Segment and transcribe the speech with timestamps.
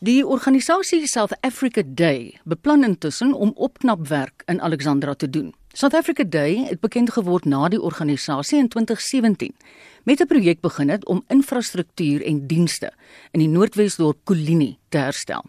[0.00, 5.54] Die organisasie South Africa Day beplan intussen om opknapwerk in Alexandra te doen.
[5.72, 9.56] South Africa Day het bekend geword na die organisasie in 2017
[10.04, 12.92] met 'n projek begin het om infrastruktuur en dienste
[13.30, 15.44] in die Noordwesdorp Kolini te herstel.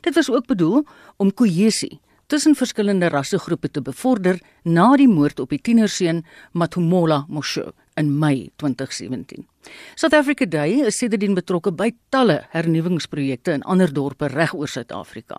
[0.00, 0.84] Dit was ook bedoel
[1.16, 7.72] om kohesie tussen verskillende rassegroepe te bevorder na die moord op die tienerseun Mathumola Moshoe
[7.96, 9.46] in Mei 2017.
[9.94, 15.38] South Africa Day is sedertdien betrokke by talle hernuwingsprojekte in ander dorpe reg oor Suid-Afrika.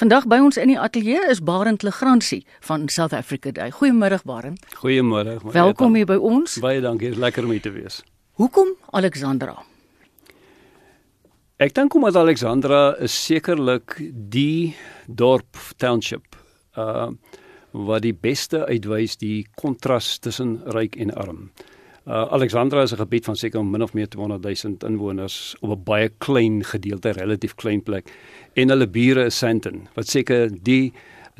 [0.00, 3.70] Vandag by ons in die ateljee is Barend Legrandsie van South Africa Day.
[3.70, 4.64] Goeiemôre Barend.
[4.82, 5.38] Goeiemôre.
[5.52, 6.58] Welkom hier by ons.
[6.62, 8.00] Baie dankie, is lekker om hier te wees.
[8.40, 9.60] Hoekom Alexandra?
[11.62, 13.94] Ek dink omdat Alexandra is sekerlik
[14.32, 14.74] die
[15.06, 16.34] dorp township
[16.74, 17.12] uh
[17.72, 21.38] wat die beste uitwys die kontras tussen ryk en arm.
[22.04, 25.84] Uh, Alexandra is 'n gebied van seker min of meer 200 000 inwoners op 'n
[25.84, 28.12] baie klein gedeelte, relatief klein plek.
[28.54, 30.92] En hulle bure is Sandton, wat seker die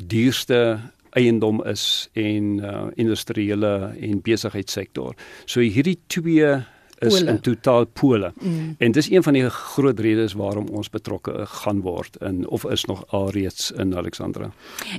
[0.07, 5.15] duurste eiendom is en uh, industriële en besigheidssektor.
[5.45, 6.63] So hierdie twee
[7.05, 7.31] is pole.
[7.31, 8.31] in totaal pole.
[8.41, 8.75] Mm.
[8.77, 12.85] En dis een van die groot redes waarom ons betrokke gaan word in of is
[12.85, 14.51] nog alreeds in Alexandra.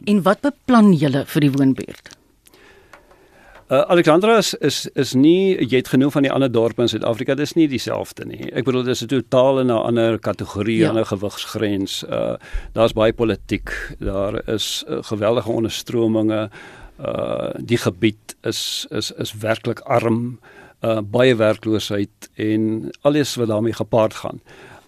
[0.05, 2.15] En wat beplan julle vir die woonbuurt?
[3.73, 7.33] Uh, Alexandra is, is is nie jy het genoeg van die ander dorpe in Suid-Afrika
[7.35, 8.51] dis nie dieselfde nie.
[8.53, 10.89] Ek bedoel dis 'n totaal 'n ander kategorie, 'n ja.
[10.89, 12.05] ander gewigsgrens.
[12.05, 12.37] Uh
[12.75, 16.51] daar's baie politiek, daar is uh, geweldige onderstrominge.
[17.01, 20.64] Uh die gebied is is is werklik arm, uh
[21.11, 24.41] baie werkloosheid en alles wat daarmee gepaard gaan.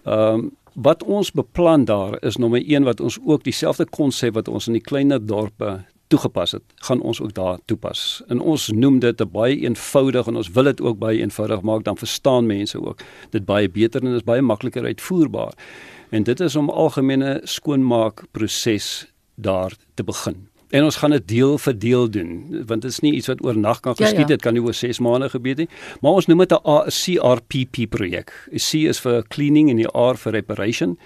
[0.05, 4.47] Ehm um, wat ons beplan daar is nommer 1 wat ons ook dieselfde konsep wat
[4.47, 5.71] ons in die kleiner dorpe
[6.07, 8.21] toegepas het, gaan ons ook daar toepas.
[8.27, 11.83] En ons noem dit 'n baie eenvoudig en ons wil dit ook baie eenvoudig maak
[11.83, 15.53] dan verstaan mense ook dit baie beter en is baie makliker uitvoerbaar.
[16.09, 20.47] En dit is om algemene skoonmaak proses daar te begin.
[20.69, 22.31] En ons gaan dit deel vir deel doen
[22.67, 24.43] want dit is nie iets wat oornag kan geskied dit ja, ja.
[24.43, 25.69] kan nie oor 6 maande gebeur nie
[26.01, 28.31] maar ons noem dit 'n CRPP projek.
[28.55, 30.97] C is vir cleaning en die R vir reparation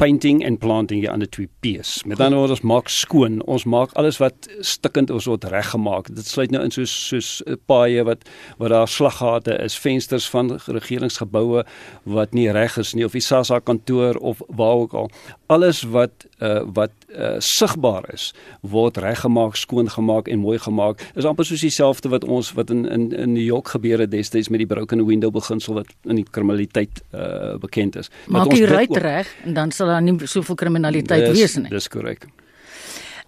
[0.00, 2.00] painting en planting die twee P's.
[2.08, 6.08] Met ander woorde ons maak skoon, ons maak alles wat stikkend is word reggemaak.
[6.16, 8.24] Dit sluit nou in soos soos 'n paaie wat
[8.58, 11.64] wat daar slaggate is, vensters van regeringsgeboue
[12.04, 15.10] wat nie reg is nie of die SASSA kantoor of waar ook al.
[15.46, 18.32] Alles wat uh, wat uh, sigbaar is,
[18.62, 21.00] word reggemaak, skoongemaak en mooi gemaak.
[21.14, 24.58] Is amper soos dieselfde wat ons wat in in in New York gebeure destyds met
[24.58, 28.10] die broken window beginsel wat in die kriminaliteit uh, bekend is.
[28.26, 31.70] Maak jy reg en dan sal daar nie soveel kriminaliteit dis, wees nie.
[31.72, 32.26] Dis korrek.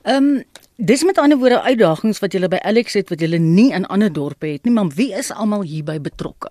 [0.03, 0.43] Ehm um,
[0.83, 4.11] dis met ander woorde uitdagings wat julle by Alex het wat julle nie in ander
[4.13, 6.51] dorpe het nie, maar wie is almal hierby betrokke?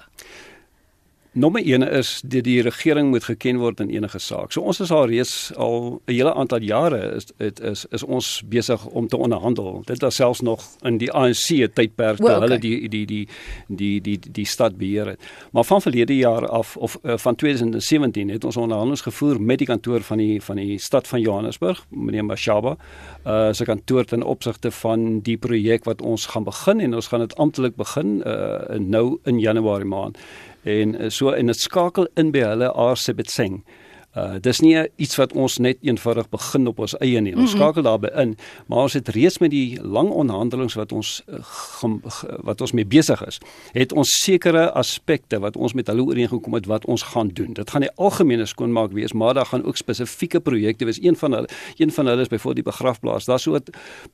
[1.34, 4.52] Nommer 1 is dat die regering moet geken word in enige saak.
[4.52, 8.44] So ons is al reeds al 'n hele aantal jare is dit is is ons
[8.46, 9.82] besig om te onderhandel.
[9.86, 12.40] Dit was selfs nog in die ANC tydperk well, okay.
[12.40, 13.28] hulle die die die
[13.68, 15.20] die die die stad beheer het.
[15.52, 19.68] Maar van verlede jaar af of uh, van 2017 het ons onderhandelinge gevoer met die
[19.68, 22.78] kantoor van die van die stad van Johannesburg, meneer Mashaba,
[23.26, 27.20] uh se kantoor ten opsigte van die projek wat ons gaan begin en ons gaan
[27.20, 30.18] dit amptelik begin uh nou in Januarie maand
[30.64, 33.62] en eh, so en dit skakel in by hulle Arsebetseng.
[34.12, 37.32] Uh dis nie iets wat ons net eenvoudig begin op ons eie nie.
[37.32, 38.34] Ons skakel daarbey in,
[38.68, 41.40] maar ons het reeds met die lang onderhandelinge wat ons uh,
[42.44, 43.40] wat ons mee besig is,
[43.72, 47.54] het ons sekere aspekte wat ons met hulle ooreengekom het wat ons gaan doen.
[47.56, 51.00] Dit gaan die algemene skoonmaak wees, maar daar gaan ook spesifieke projekte wees.
[51.00, 51.48] Een van hulle,
[51.80, 53.30] een van hulle is byvoorbeeld die begrafplaas.
[53.32, 53.60] Daar's so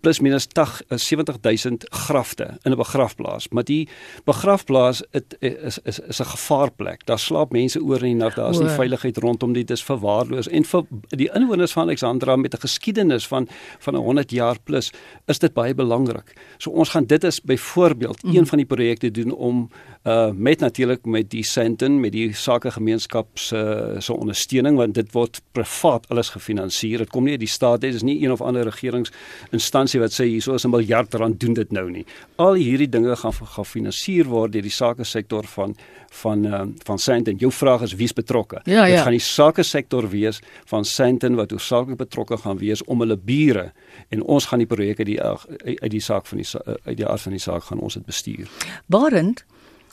[0.05, 3.89] plus minus 80 70000 grafte in 'n begrafplaas, maar die
[4.25, 7.05] begrafplaas het, is is is 'n gevaarplek.
[7.05, 10.65] Daar slaap mense oor in die nag, daar is nie veiligheid rondom dit verwaarloos en
[10.67, 13.47] vir die inwoners van Alexandra met 'n geskiedenis van
[13.79, 14.91] van 100 jaar plus
[15.27, 16.33] is dit baie belangrik.
[16.57, 18.35] So ons gaan dit as byvoorbeeld mm.
[18.35, 19.69] een van die projekte doen om
[20.03, 25.11] uh met natuurlik met die Sandton met die sakegemeenskap se uh, se ondersteuning want dit
[25.11, 26.97] word privaat alles gefinansier.
[26.97, 30.11] Dit kom nie uit die staat nie, dit is nie een of ander regeringsinstansie wat
[30.11, 32.05] sê hierso is 'n miljard rand doen dit nou nie.
[32.35, 35.75] Al hierdie dinge gaan gefinansier word deur die sake sektor van
[36.09, 37.35] van uh, van Sandton.
[37.35, 38.61] Jou vraag is wie's betrokke?
[38.63, 38.95] Ja, ja.
[38.95, 39.76] Dit gaan die sake sektor
[40.09, 43.71] wees van Sandton wat oorsaaklik betrokke gaan wees om hulle bure
[44.09, 46.47] en ons gaan die projekte die uit die saak van die
[46.85, 48.47] uit die aard van die saak gaan ons dit bestuur.
[48.87, 49.45] Barend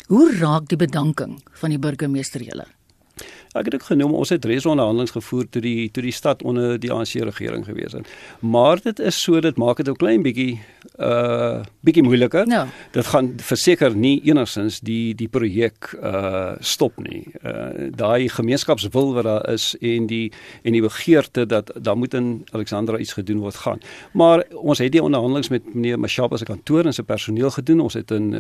[0.07, 2.67] Hoe raak die bedanking van die burgemeester julle?
[3.55, 6.75] Ek het ook genoem ons het reeds onderhandelinge gevoer toe die toe die stad onder
[6.81, 8.11] die ANC regering gewees het.
[8.43, 10.61] Maar dit is so dit maak dit 'n klein bietjie
[10.99, 12.47] uh bietjie moeiliker.
[12.49, 12.67] Ja.
[12.95, 17.25] Dit gaan verseker nie enigsins die die projek uh stop nie.
[17.43, 20.33] Uh daai gemeenskapswil wat daar is en die
[20.63, 23.81] en die begeerte dat daar moet in Alexandra iets gedoen word gaan.
[24.13, 27.81] Maar ons het die onderhandelinge met meneer Mashaba se kantoor en sy personeel gedoen.
[27.81, 28.31] Ons het in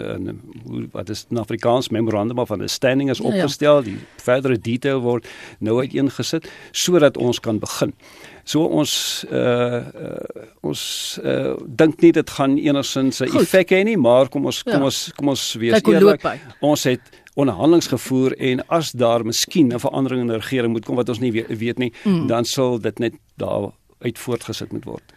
[0.92, 3.82] wat is 'n Afrikaans memorandum of understanding is opgestel.
[3.82, 3.84] Ja, ja.
[3.84, 5.26] Die verdere detail word
[5.58, 7.94] nou uiteengesit sodat ons kan begin.
[8.44, 10.80] So ons uh, uh ons
[11.24, 14.84] uh dink nie dit gaan enigsins 'n effek hê nie, maar kom ons kom ja.
[14.84, 16.24] ons kom ons wees eerlik.
[16.60, 17.00] Ons het
[17.34, 21.18] onderhandelinge gevoer en as daar miskien 'n verandering in die regering moet kom wat ons
[21.18, 22.26] nie weet, weet nie, mm.
[22.26, 25.12] dan sal dit net daar uit voortgesit moet word.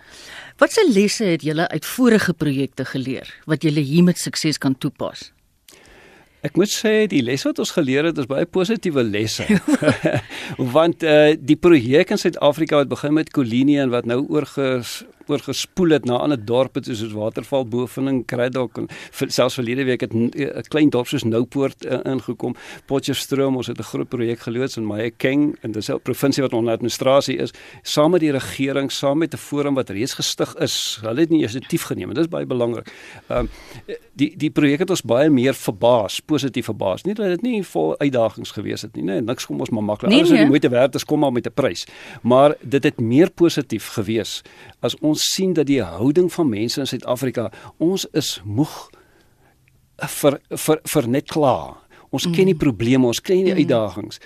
[0.57, 5.31] Watse lesse het julle uit vorige projekte geleer wat julle hier met sukses kan toepas?
[6.47, 9.44] Ek moet sê die les wat ons geleer het is baie positiewe lesse.
[10.75, 15.89] Want uh die projek in Suid-Afrika wat begin met Kolinie en wat nou oorges oorgespoel
[15.89, 18.88] het na ander dorpe soos Waterval Bovening, Kruidok en
[19.27, 22.56] selfs verlede week het 'n klein dorp soos Noupoort uh, ingekom.
[22.85, 26.74] Potchefstroom, ons het 'n groot projek geloods in Mahikeng en dis 'n provinsie wat onder
[26.74, 27.51] administrasie is,
[27.81, 31.00] saam met die regering, saam met 'n forum wat reeds gestig is.
[31.01, 32.94] Hulle het nie initiatief geneem en dis baie belangrik.
[33.27, 33.50] Ehm um,
[34.13, 37.03] die die projek het ons baie meer verbaas, positief verbaas.
[37.03, 40.09] Nie dat dit nie vol uitdagings gewees het nie, nee, niks kom ons maar maklik.
[40.09, 40.47] Nee, Alles is nee.
[40.47, 41.85] moeite werd, dit kom maar met 'n prys.
[42.21, 44.41] Maar dit het meer positief gewees
[44.80, 47.50] as ons ons sien dat die houding van mense in Suid-Afrika,
[47.81, 48.74] ons is moeg
[49.98, 51.80] vir vir vir net klaar.
[52.14, 52.36] Ons mm.
[52.38, 53.64] ken die probleme, ons ken die mm.
[53.64, 54.22] uitdagings.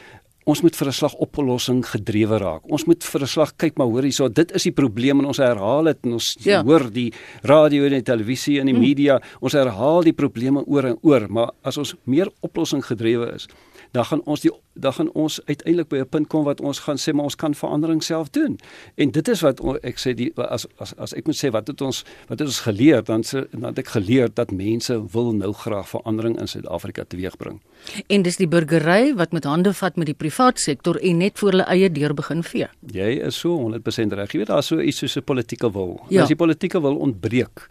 [0.50, 2.66] Ons moet vir 'n slag oplossing gedrewe raak.
[2.68, 5.38] Ons moet vir 'n slag kyk maar hoor hierso, dit is die probleem en ons
[5.38, 6.64] herhaal dit en ons ja.
[6.64, 8.82] hoor die radio en die televisie en die mm.
[8.82, 13.48] media, ons herhaal die probleme oor en oor, maar as ons meer oplossing gedrewe is,
[13.92, 16.98] dan gaan ons die dan gaan ons uiteindelik by 'n punt kom wat ons gaan
[16.98, 18.60] sê maar ons kan verandering self doen.
[18.96, 21.82] En dit is wat ek sê die as as as ek moet sê wat het
[21.82, 25.54] ons wat het ons geleer dan sê dan het ek geleer dat mense wil nou
[25.54, 27.62] graag verandering in Suid-Afrika teweegbring.
[28.08, 31.50] En dis die burgery wat met hande vat met die privaat sektor en net voor
[31.50, 32.68] hulle eie deur begin vee.
[32.92, 34.32] Jy is so 100% reg.
[34.32, 36.00] Jy weet daar's so iets soos 'n politieke wil.
[36.10, 36.22] Ja.
[36.22, 37.68] As die politieke wil ontbreek,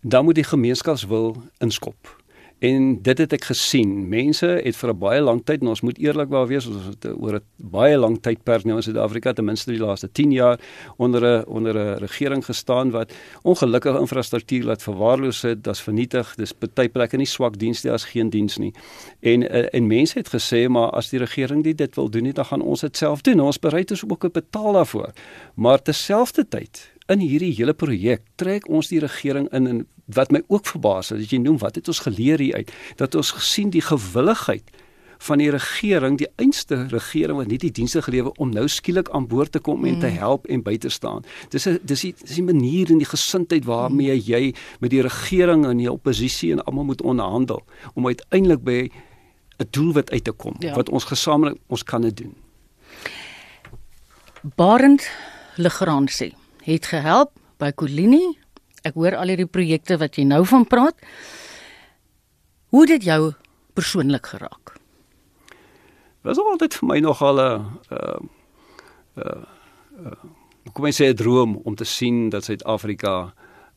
[0.00, 2.21] dan moet die gemeenskapswil inskop.
[2.62, 3.90] En dit het ek gesien.
[4.08, 7.34] Mense het vir 'n baie lang tyd en ons moet eerlikwaar wees, ons het oor
[7.34, 10.60] 'n baie lang tydperk nou in Suid-Afrika ten minste die laaste 10 jaar
[10.96, 13.12] onder 'n onder 'n regering gestaan wat
[13.42, 18.30] ongelukkige infrastruktuur laat verwaarloos het, dit's vernietig, dis party plekke nie swak dienste as geen
[18.30, 18.72] diens nie.
[19.20, 22.44] En eh, en mense het gesê maar as die regering dit wil doen, nie, dan
[22.44, 23.40] gaan ons dit self doen.
[23.40, 25.12] Ons bereid is ook op betaal daarvoor.
[25.54, 29.82] Maar terselfdertyd in hierdie hele projek trek ons die regering in en
[30.12, 33.14] wat my ook verbaas het, as jy noem wat het ons geleer hier uit dat
[33.14, 34.70] ons gesien die gewilligheid
[35.22, 39.28] van die regering, die einste regering wat nie die dienste gelewe om nou skielik aan
[39.30, 40.18] boord te kom en te mm.
[40.18, 41.22] help en by te staan.
[41.54, 44.24] Dis 'n dis die dis die manier en die gesindheid waarmee mm.
[44.26, 47.62] jy met die regering en die oppositie en almal moet onderhandel
[47.94, 48.90] om uiteindelik by
[49.58, 50.74] 'n doelwit uit te kom ja.
[50.74, 52.34] wat ons gesamentlik ons kan dit doen.
[54.56, 55.08] Barend
[55.56, 58.38] Legrand sê het gehelp by Kolini.
[58.82, 60.98] Ek hoor al hierdie projekte wat jy nou van praat.
[62.72, 63.32] Hoe het dit jou
[63.74, 64.76] persoonlik geraak?
[66.22, 68.20] Was altyd vir my nogal 'n uh
[69.16, 69.42] uh,
[70.06, 70.20] uh
[70.72, 73.34] kom ek sê 'n droom om te sien dat Suid-Afrika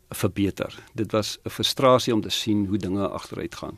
[0.10, 0.72] verbeter.
[0.94, 3.78] Dit was 'n frustrasie om te sien hoe dinge agteruit gaan.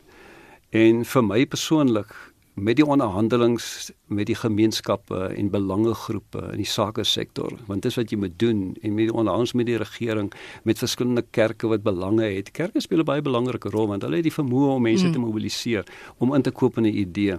[0.69, 7.03] En vir my persoonlik met die onderhandelings met die gemeenskappe en belangegroepe in die sake
[7.05, 10.31] sektor want dis wat jy moet doen en met die onderhandelings met die regering
[10.65, 14.25] met verskillende kerke wat belange het kerke speel 'n baie belangrike rol want hulle het
[14.29, 15.13] die vermoë om mense mm.
[15.13, 15.85] te mobiliseer
[16.17, 17.37] om in te koop in 'n idee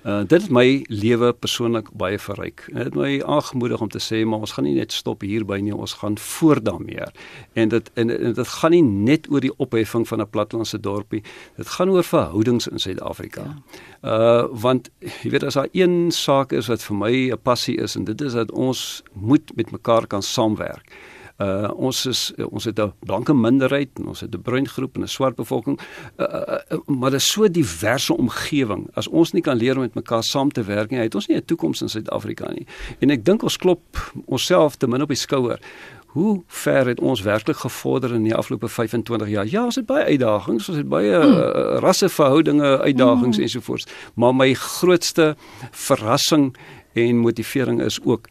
[0.00, 2.64] Uh, dit het my lewe persoonlik baie verryk.
[2.72, 5.74] Dit het my aangemoedig om te sê maar ons gaan nie net stop hierby nie,
[5.76, 7.04] ons gaan voort daarmee.
[7.52, 11.22] En dit en, en dit gaan nie net oor die opheffing van 'n platlandse dorpie.
[11.56, 13.44] Dit gaan oor verhoudings in Suid-Afrika.
[13.44, 13.56] Ja.
[14.02, 14.90] Uh want
[15.22, 18.20] jy weet as daar een saak is wat vir my 'n passie is en dit
[18.20, 20.92] is dat ons moet met mekaar kan saamwerk.
[21.40, 24.96] Uh ons is uh, ons het 'n blanke minderheid en ons het 'n bruin groep
[24.96, 25.80] en 'n swart bevolking.
[26.16, 28.88] Uh, uh, uh, maar dit is so diverse omgewing.
[28.94, 31.36] As ons nie kan leer om met mekaar saam te werk nie, het ons nie
[31.36, 32.66] 'n toekoms in Suid-Afrika nie.
[32.98, 35.60] En ek dink ons klop onsself te min op die skouer.
[36.06, 39.46] Hoe ver het ons werklik gevorder in die afgelope 25 jaar?
[39.46, 41.32] Ja, ons het baie uitdagings, ons het baie mm.
[41.32, 43.42] uh, rasseverhoudinge, uitdagings mm.
[43.42, 43.86] ensovoorts.
[44.14, 45.36] Maar my grootste
[45.70, 46.56] verrassing
[46.92, 48.26] en motivering is ook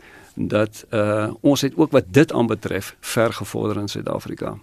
[0.47, 4.57] dat uh ons het ook wat dit aanbetref ver gevorder in Suid-Afrika.